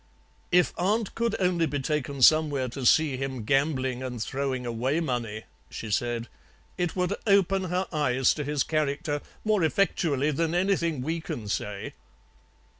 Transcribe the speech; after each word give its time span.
"'If 0.51 0.73
aunt 0.79 1.13
could 1.13 1.35
only 1.39 1.67
be 1.67 1.79
taken 1.79 2.23
somewhere 2.23 2.67
to 2.69 2.87
see 2.87 3.17
him 3.17 3.43
gambling 3.43 4.01
and 4.01 4.19
throwing 4.19 4.65
away 4.65 4.99
money,' 4.99 5.43
she 5.69 5.91
said, 5.91 6.27
'it 6.75 6.95
would 6.95 7.13
open 7.27 7.65
her 7.65 7.85
eyes 7.93 8.33
to 8.33 8.43
his 8.43 8.63
character 8.63 9.21
more 9.45 9.63
effectually 9.63 10.31
than 10.31 10.55
anything 10.55 11.01
we 11.03 11.21
can 11.21 11.47
say.' 11.47 11.93